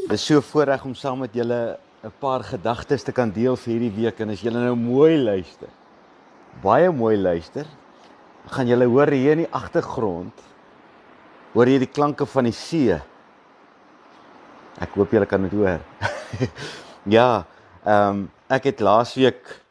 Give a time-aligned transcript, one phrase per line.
[0.08, 1.76] Dit is so voorreg om saam met julle
[2.08, 5.68] 'n paar gedagtes te kan deel vir hierdie week en as julle nou mooi luister.
[6.64, 7.66] Baie mooi luister.
[8.48, 10.34] Gaan julle hoor hier in die agtergrond.
[11.54, 13.02] Hoor jy die klanke van die see?
[14.80, 15.80] Ek hoop julle kan dit hoor.
[17.18, 17.46] ja,
[17.84, 19.62] ehm um, ek het laasweek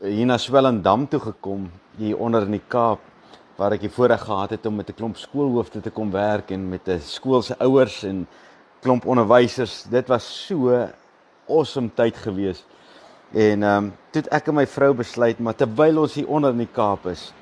[0.00, 3.00] hier na Swellendam toe gekom hier onder in die Kaap
[3.58, 6.68] waar ek die voorreg gehad het om met 'n klomp skoolhoofde te kom werk en
[6.68, 8.26] met 'n skool se ouers en
[8.80, 9.84] klomp onderwysers.
[9.90, 10.88] Dit was so
[11.48, 12.64] awesome tyd gewees.
[13.32, 16.58] En ehm um, toe ek en my vrou besluit maar terwyl ons hier onder in
[16.58, 17.32] die Kaap is,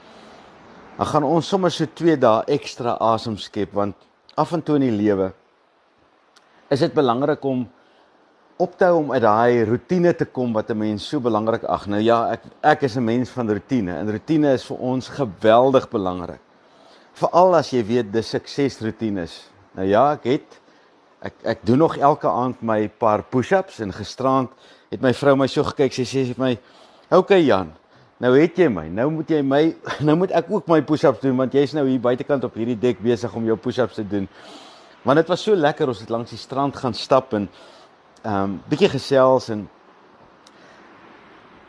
[0.96, 3.94] dan gaan ons sommer so 2 dae ekstra asem skep want
[4.34, 5.32] af en toe in die lewe
[6.70, 7.68] is dit belangrik om
[8.62, 11.86] op te hou om uit daai rotine te kom wat 'n mens so belangrik ag.
[11.86, 15.88] Nou ja, ek ek is 'n mens van rotine en rotine is vir ons geweldig
[15.90, 16.40] belangrik.
[17.12, 19.50] Veral as jy weet dis suksesroetines.
[19.74, 20.60] Nou ja, ek het
[21.22, 24.50] ek ek doen nog elke aand my paar push-ups en gisterand
[24.90, 26.58] het my vrou my so gekyk, sy sê sy vir my,
[27.10, 27.72] "Oké okay, Jan,
[28.20, 28.88] nou het jy my.
[28.88, 29.74] Nou moet jy my
[30.06, 33.02] nou moet ek ook my push-ups doen want jy's nou hier buitekant op hierdie dek
[33.02, 34.28] besig om jou push-ups te doen."
[35.02, 37.48] Want dit was so lekker ons het langs die strand gaan stap en
[38.24, 39.68] um, bietjie gesels en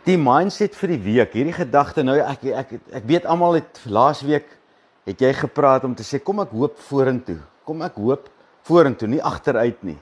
[0.04, 4.50] die mindset vir die week, hierdie gedagte nou ek ek ek, weet almal het laasweek
[5.08, 7.40] het jy gepraat om te sê kom ek hoop vorentoe.
[7.68, 8.30] Kom ek hoop
[8.68, 10.00] vorentoe, nie agteruit nie.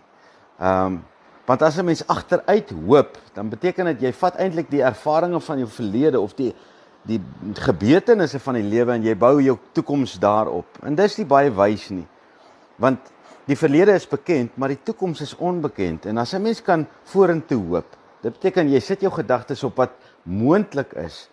[0.60, 1.00] Ehm um,
[1.46, 5.58] want as 'n mens agteruit hoop, dan beteken dit jy vat eintlik die ervarings van
[5.58, 6.54] jou verlede of die
[7.04, 7.20] die
[7.58, 10.68] gebeurtenisse van die lewe en jy bou jou toekoms daarop.
[10.86, 12.06] En dis nie baie wys nie.
[12.78, 13.00] Want
[13.50, 16.06] Die verlede is bekend, maar die toekoms is onbekend.
[16.06, 19.92] En as 'n mens kan vorentoe hoop, dit beteken jy sit jou gedagtes op wat
[20.24, 21.30] moontlik is.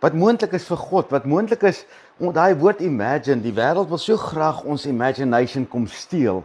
[0.00, 1.84] Wat moontlik is vir God, wat moontlik is
[2.18, 6.44] daai woord imagine, die wêreld wil so graag ons imagination kom steel.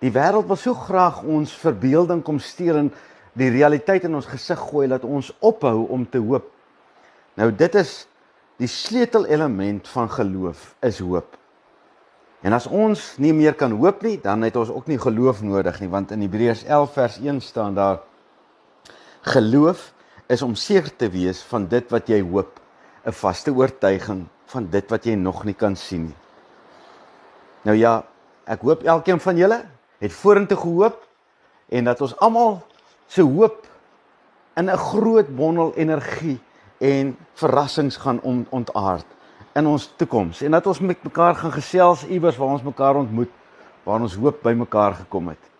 [0.00, 2.92] Die wêreld wil so graag ons verbeelding kom steel en
[3.32, 6.50] die realiteit in ons gesig gooi dat ons ophou om te hoop.
[7.34, 8.06] Nou dit is
[8.56, 11.43] die sleutelelement van geloof is hoop.
[12.44, 15.78] En as ons nie meer kan hoop nie, dan het ons ook nie geloof nodig
[15.80, 18.02] nie, want in Hebreërs 11 vers 1 staan daar
[19.32, 19.92] geloof
[20.28, 22.60] is om seker te wees van dit wat jy hoop,
[23.04, 26.16] 'n vaste oortuiging van dit wat jy nog nie kan sien nie.
[27.64, 28.04] Nou ja,
[28.44, 29.64] ek hoop elkeen van julle
[29.98, 31.00] het vorentoe gehoop
[31.68, 32.62] en dat ons almal
[33.06, 33.66] se hoop
[34.56, 36.40] in 'n groot bondel energie
[36.78, 39.06] en verrassings gaan ontaard
[39.54, 43.30] in ons toekoms en dat ons met mekaar gaan gesels iewers waar ons mekaar ontmoet
[43.84, 45.50] waar ons hoop by mekaar gekom het.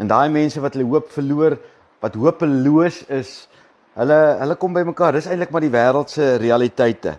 [0.00, 1.56] En daai mense wat hulle hoop verloor,
[2.02, 3.34] wat hopeloos is,
[3.98, 5.14] hulle hulle kom by mekaar.
[5.18, 7.16] Dis eintlik maar die wêreld se realiteite.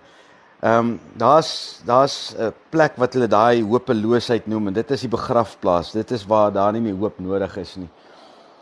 [0.62, 5.10] Ehm um, daar's daar's 'n plek wat hulle daai hopeloosheid noem en dit is die
[5.10, 5.92] begrafplaas.
[5.92, 7.90] Dit is waar daar nie meer hoop nodig is nie.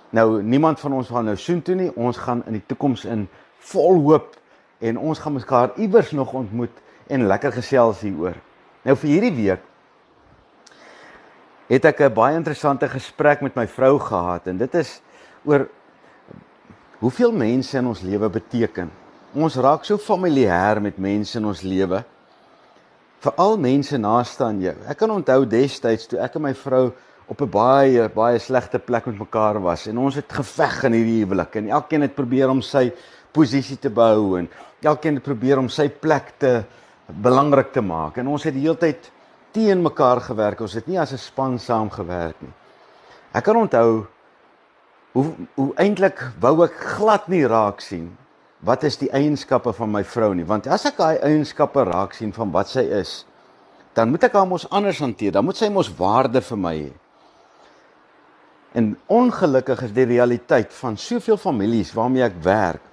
[0.10, 1.92] Nou niemand van ons gaan nou soontoe nie.
[1.96, 3.28] Ons gaan in die toekoms in
[3.58, 4.36] vol hoop
[4.80, 6.72] en ons gaan mekaar iewers nog ontmoet
[7.10, 8.38] en lekker gesels hieroor.
[8.86, 9.66] Nou vir hierdie week
[11.70, 15.02] het ek 'n baie interessante gesprek met my vrou gehad en dit is
[15.46, 15.68] oor
[17.00, 18.92] hoeveel mense in ons lewe beteken.
[19.36, 22.04] Ons raak so familier met mense in ons lewe.
[23.20, 24.76] Veral mense naaste aan jou.
[24.88, 26.94] Ek kan onthou destyds toe ek en my vrou
[27.30, 31.24] op 'n baie baie slegte plek met mekaar was en ons het geveg in hierdie
[31.24, 32.92] huwelik en elkeen het probeer om sy
[33.32, 34.50] posisie te behou en
[34.82, 36.64] elkeen het probeer om sy plek te
[37.10, 39.12] belangrik te maak en ons het die hele tyd
[39.52, 40.62] teen mekaar gewerk.
[40.62, 42.54] Ons het nie as 'n span saam gewerk nie.
[43.34, 44.08] Ek kan onthou
[45.14, 48.18] hoe hoe eintlik wou ek glad nie raak sien
[48.60, 52.34] wat is die eienskappe van my vrou nie, want as ek daai eienskappe raak sien
[52.36, 53.26] van wat sy is,
[53.96, 55.32] dan moet ek haar mos anders hanteer.
[55.32, 56.92] Dan moet sy mos waarde vir my hê.
[58.78, 62.86] En ongelukkig is die realiteit van soveel families waarmee ek werk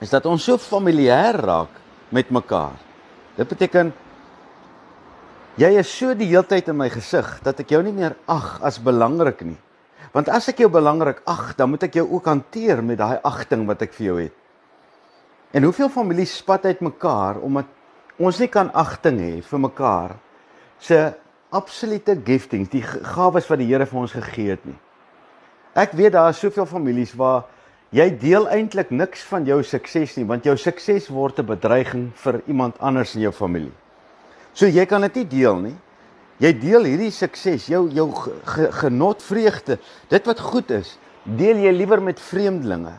[0.00, 1.80] is dat ons so familier raak
[2.12, 2.85] met mekaar
[3.36, 3.92] Dit beteken
[5.60, 8.80] jy is so die heeltyd in my gesig dat ek jou nie meer ag as
[8.82, 9.58] belangrik nie.
[10.16, 13.66] Want as ek jou belangrik ag, dan moet ek jou ook hanteer met daai agting
[13.68, 14.36] wat ek vir jou het.
[15.52, 17.68] En hoeveel families spat uit mekaar omdat
[18.16, 20.16] ons nie kan agting hê vir mekaar
[20.80, 20.98] se
[21.52, 24.76] absolute giftings, die gawes wat die Here vir ons gegee het nie.
[25.76, 27.44] Ek weet daar is soveel families waar
[27.96, 32.42] Jy deel eintlik niks van jou sukses nie, want jou sukses word 'n bedreiging vir
[32.46, 33.72] iemand anders in jou familie.
[34.52, 35.76] So jy kan dit nie deel nie.
[36.38, 38.12] Jy deel hierdie sukses, jou jou
[38.82, 39.78] genot, vreugde,
[40.08, 42.92] dit wat goed is, deel jy liewer met vreemdelinge.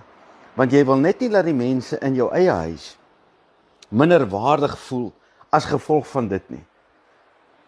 [0.56, 2.98] Want jy wil net nie dat die mense in jou eie huis
[3.90, 5.14] minder waardig voel
[5.52, 6.66] as gevolg van dit nie.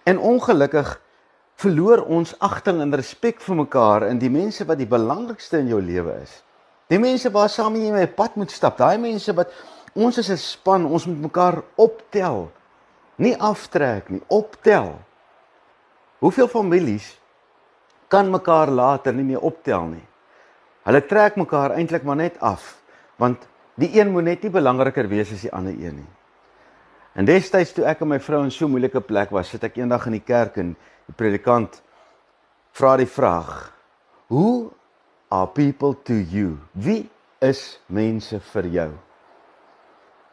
[0.03, 0.99] En ongelukkig
[1.55, 5.81] verloor ons agting en respek vir mekaar in die mense wat die belangrikste in jou
[5.81, 6.43] lewe is.
[6.89, 9.53] Die mense waar saam jy met pad moet stap, daai mense wat
[9.93, 12.51] ons is 'n span, ons moet mekaar optel.
[13.17, 14.99] Nie aftrek nie, optel.
[16.19, 17.19] Hoeveel families
[18.07, 20.07] kan mekaar later nie meer optel nie.
[20.83, 22.81] Hulle trek mekaar eintlik maar net af
[23.19, 26.09] want die een moet net nie belangriker wees as die ander een nie.
[27.13, 29.77] En destyds toe ek en my vrou in so 'n moeilike plek was, sit ek
[29.77, 30.75] eendag in die kerk en
[31.05, 31.81] die predikant
[32.71, 33.73] vra die vraag:
[34.29, 34.71] "Who
[35.31, 36.59] are people to you?
[36.73, 37.09] Wie
[37.41, 38.91] is mense vir jou?"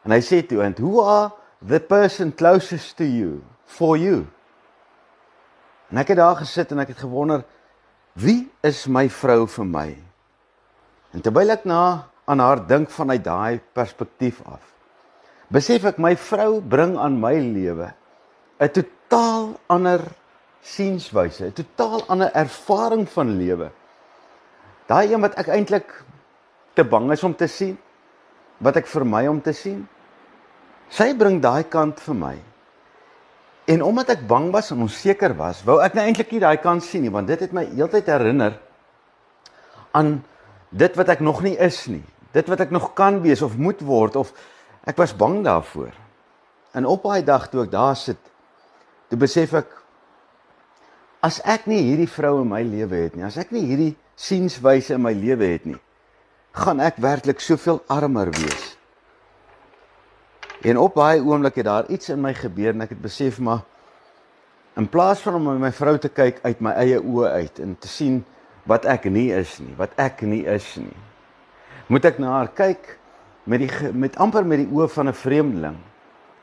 [0.05, 4.27] En hy sê toe, "And who are the person closest to you for you?"
[5.91, 7.45] En ek het daar gesit en ek het gewonder,
[8.15, 9.97] "Wie is my vrou vir my?"
[11.13, 14.61] En terwyl ek na aan haar dink vanuit daai perspektief af.
[15.49, 17.93] Besef ek my vrou bring aan my lewe
[18.59, 20.01] 'n totaal ander
[20.63, 23.71] sienswyse, 'n totaal ander ervaring van lewe.
[24.87, 25.93] Daai een wat ek eintlik
[26.77, 27.77] te bang is om te sien,
[28.63, 29.83] wat ek vermy om te sien.
[30.93, 32.35] Sy bring daai kant vir my.
[33.67, 36.85] En omdat ek bang was en onseker was, wou ek nou eintlik nie daai kant
[36.87, 38.61] sien nie, want dit het my heeltyd herinner
[39.97, 40.21] aan
[40.71, 42.05] dit wat ek nog nie is nie
[42.37, 44.33] dit wat ek nog kan wees of moet word of
[44.87, 45.95] ek was bang daarvoor.
[46.77, 48.21] En op daai dag toe ek daar sit,
[49.09, 49.73] toe besef ek
[51.25, 54.97] as ek nie hierdie vrou in my lewe het nie, as ek nie hierdie sienswyse
[54.97, 55.79] in my lewe het nie,
[56.57, 58.75] gaan ek werklik soveel armer wees.
[60.65, 63.63] En op daai oomblik het daar iets in my gebeur en ek het besef maar
[64.77, 67.89] in plaas van om my vrou te kyk uit my eie oë uit en te
[67.89, 68.25] sien
[68.67, 70.97] wat ek nie is nie, wat ek nie is nie
[71.87, 72.97] moet ek na haar kyk
[73.47, 75.77] met die met amper met die oë van 'n vreemdeling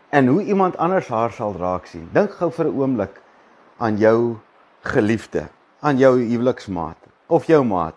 [0.10, 2.08] en hoe iemand anders haar sal raak sien.
[2.14, 3.22] Dink gou vir 'n oomblik
[3.78, 4.38] aan jou
[4.82, 5.50] geliefde,
[5.82, 6.98] aan jou huweliksmaat
[7.28, 7.96] of jou maat.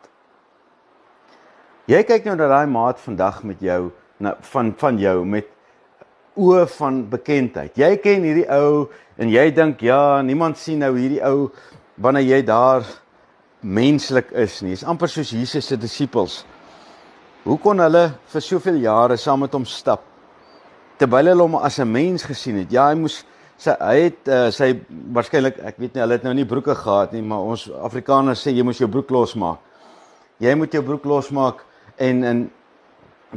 [1.87, 5.47] Jy kyk nou na daai maat vandag met jou na van van jou met
[6.37, 7.77] oë van bekendheid.
[7.79, 11.51] Jy ken hierdie ou en jy dink ja, niemand sien nou hierdie ou
[11.97, 12.85] wanneer jy daar
[13.63, 14.75] menslik is nie.
[14.77, 16.43] Dis amper soos Jesus se disippels.
[17.47, 20.03] Hoe kon hulle vir soveel jare saam met hom stap
[20.99, 22.73] terwyl hulle hom as 'n mens gesien het?
[22.73, 23.25] Ja, hy moes
[23.61, 24.73] sy hy het uh, sy
[25.17, 28.53] waarskynlik ek weet nie hulle het nou nie broeke gehad nie, maar ons Afrikaners sê
[28.53, 29.63] jy moet jou broek losmaak.
[30.43, 31.63] Jy moet jou broek losmaak
[31.97, 32.47] en en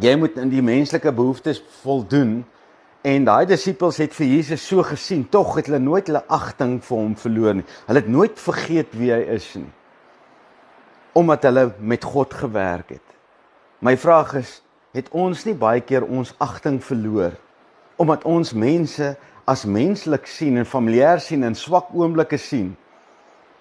[0.04, 2.42] jy moet in die menslike behoeftes voldoen.
[3.08, 6.98] En daai disippels het vir Jesus so gesien, tog het hulle nooit hulle agting vir
[6.98, 7.68] hom verloor nie.
[7.88, 9.72] Hulle het nooit vergeet wie hy is nie.
[11.16, 13.16] Omdat hulle met God gewerk het.
[13.80, 14.58] My vraag is,
[14.92, 17.38] het ons nie baie keer ons agting verloor
[18.00, 19.12] omdat ons mense
[19.50, 22.76] as menslik sien en familier sien en swak oomblikke sien.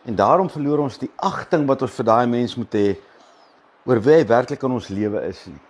[0.04, 2.88] En daarom verloor ons die agting wat ons vir daai mens moet hê
[3.88, 5.62] oor wie hy werklik in ons lewe is nie.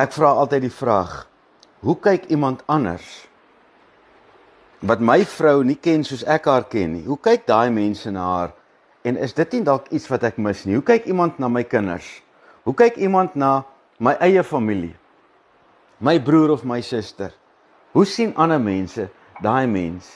[0.00, 1.26] Ek vra altyd die vraag:
[1.84, 3.10] Hoe kyk iemand anders
[4.82, 7.04] wat my vrou nie ken soos ek haar ken nie?
[7.04, 8.56] Hoe kyk daai mense na haar?
[9.04, 10.78] En is dit nie dalk iets wat ek mis nie?
[10.78, 12.08] Hoe kyk iemand na my kinders?
[12.64, 13.60] Hoe kyk iemand na
[14.00, 14.94] my eie familie?
[16.00, 17.34] My broer of my suster?
[17.92, 19.08] Hoe sien ander mense
[19.42, 20.08] daai mens?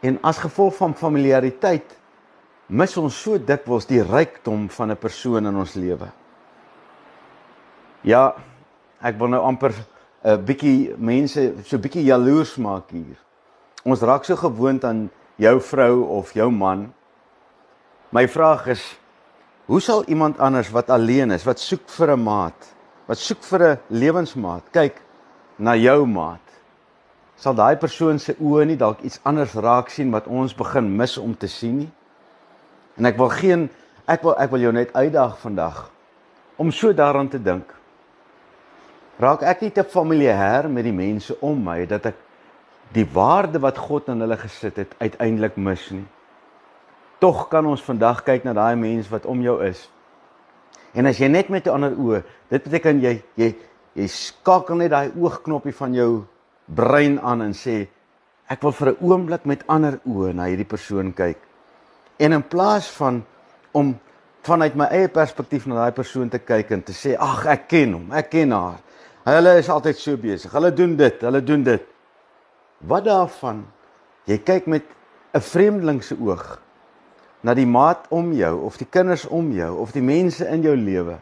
[0.00, 1.96] En as gevolg van familiariteit
[2.66, 6.10] mis ons so dikwels die rykdom van 'n persoon in ons lewe.
[8.02, 8.34] Ja,
[9.02, 9.74] ek wil nou amper
[10.24, 13.16] 'n bietjie mense so bietjie jaloers maak hier.
[13.84, 16.94] Ons raak so gewoond aan jou vrou of jou man.
[18.10, 18.96] My vraag is
[19.66, 22.66] Hoe sal iemand anders wat alleen is, wat soek vir 'n maat,
[23.06, 25.02] wat soek vir 'n lewensmaat, kyk
[25.58, 26.45] na jou maat?
[27.36, 31.18] Sal daai persoon se oë nie dalk iets anders raak sien wat ons begin mis
[31.20, 31.90] om te sien nie?
[32.96, 33.66] En ek wil geen
[34.08, 35.82] ek wil ek wil jou net uitdaag vandag
[36.56, 37.68] om so daaraan te dink.
[39.20, 42.22] Raak ek nie te familier met die mense om my dat ek
[42.96, 46.06] die waarde wat God in hulle gesit het uiteindelik mis nie?
[47.20, 49.90] Tog kan ons vandag kyk na daai mens wat om jou is.
[50.96, 53.54] En as jy net met 'n ander oë, dit beteken jy jy
[53.94, 56.24] jy skakel net daai oogknoppie van jou
[56.66, 57.86] brein aan en sê
[58.50, 61.38] ek wil vir 'n oomblik met ander oë na hierdie persoon kyk.
[62.18, 63.24] En in plaas van
[63.72, 63.98] om
[64.42, 67.92] vanuit my eie perspektief na daai persoon te kyk en te sê ag ek ken
[67.92, 68.78] hom, ek ken haar.
[69.24, 70.52] Hulle is altyd so besig.
[70.52, 71.82] Hulle doen dit, hulle doen dit.
[72.78, 73.66] Wat daarvan?
[74.26, 74.84] Jy kyk met
[75.34, 76.60] 'n vreemdeling se oog
[77.46, 80.74] na die maat om jou of die kinders om jou of die mense in jou
[80.76, 81.18] lewe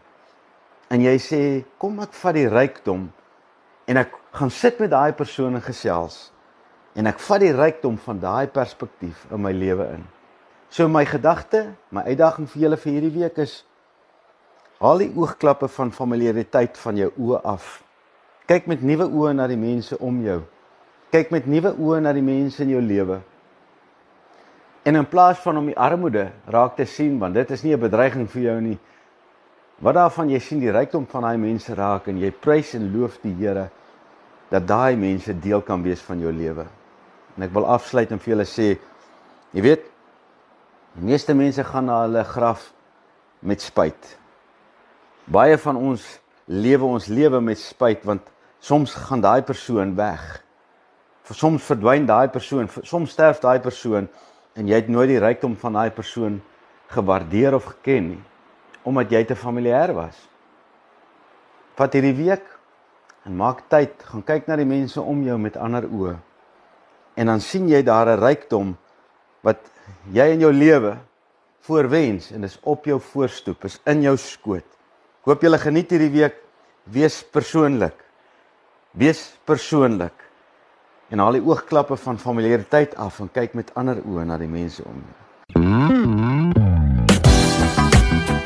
[0.88, 1.40] en jy sê
[1.78, 3.08] kom ek vat die rykdom
[3.87, 6.31] en ek gaan sit met daai persoon en gesels
[6.95, 10.05] en ek vat die rykdom van daai perspektief in my lewe in.
[10.71, 13.62] So my gedagte, my uitdaging vir julle vir hierdie week is
[14.83, 17.83] haal die oogklappe van familiariteit van jou oë af.
[18.50, 20.41] Kyk met nuwe oë na die mense om jou.
[21.14, 23.21] Kyk met nuwe oë na die mense in jou lewe.
[24.85, 27.81] En in plaas van om die armoede raak te sien want dit is nie 'n
[27.81, 28.79] bedreiging vir jou nie.
[29.83, 33.16] Wat daarvan jy sien die rykdom van daai mense raak en jy prys en loof
[33.25, 33.71] die Here
[34.52, 36.66] dat daai mense deel kan wees van jou lewe.
[37.35, 38.66] En ek wil afsluit en vir julle sê,
[39.57, 39.88] jy weet,
[40.95, 42.69] die meeste mense gaan na hulle graf
[43.43, 44.12] met spyt.
[45.26, 46.04] Baie van ons
[46.47, 48.28] lewe ons lewe met spyt want
[48.62, 50.23] soms gaan daai persoon weg.
[51.25, 54.07] Vir soms verdwyn daai persoon, soms sterf daai persoon
[54.54, 56.38] en jy het nooit die rykdom van daai persoon
[56.95, 58.23] gewaardeer of geken nie
[58.85, 60.17] omdat jy te familier was.
[61.79, 62.45] Vat hierdie week
[63.25, 66.14] en maak tyd, gaan kyk na die mense om jou met ander oë.
[67.17, 68.76] En dan sien jy daar 'n rykdom
[69.43, 69.61] wat
[70.12, 70.97] jy in jou lewe
[71.61, 74.67] voorwens en is op jou voorstoep, is in jou skoot.
[75.25, 76.35] Ek hoop julle geniet hierdie week.
[76.85, 77.97] Wees persoonlik.
[78.93, 80.12] Wees persoonlik.
[81.09, 84.85] En haal die oogklappe van familiariteit af en kyk met ander oë na die mense
[84.85, 86.34] om jou.